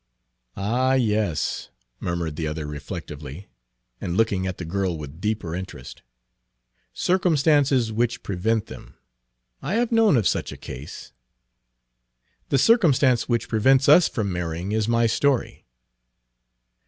"Ah 0.57 0.93
yes," 0.95 1.69
murmured 1.99 2.35
the 2.35 2.47
other 2.47 2.65
reflectively, 2.65 3.49
and 4.01 4.17
looking 4.17 4.47
at 4.47 4.57
the 4.57 4.65
girl 4.65 4.97
with 4.97 5.21
deeper 5.21 5.53
interest, 5.53 6.01
"circumstances 6.91 7.91
which 7.93 8.23
prevent 8.23 8.65
them. 8.65 8.95
I 9.61 9.75
have 9.75 9.91
known 9.91 10.17
of 10.17 10.27
such 10.27 10.51
a 10.51 10.57
case." 10.57 11.13
"The 12.49 12.57
circumstance 12.57 13.29
which 13.29 13.47
prevents 13.47 13.87
us 13.87 14.07
from 14.07 14.31
marrying 14.33 14.71
is 14.71 14.87
my 14.87 15.05
story." 15.05 15.67